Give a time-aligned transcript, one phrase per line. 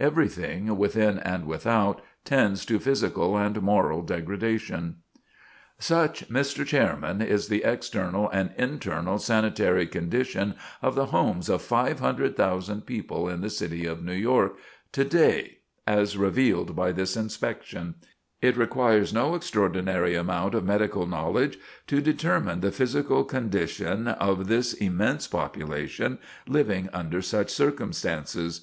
[0.00, 4.96] Everything, within and without, tends to physical and moral degradation."
[5.78, 6.66] [Sidenote: Tenant House Rot] Such, Mr.
[6.66, 13.42] Chairman, is the external and internal sanitary condition of the homes of 500,000 people in
[13.42, 14.56] the City of New York
[14.92, 17.96] to day, as revealed by this inspection.
[18.40, 21.58] It requires no extraordinary amount of medical knowledge
[21.88, 26.16] to determine the physical condition of this immense population,
[26.48, 28.62] living under such circumstances.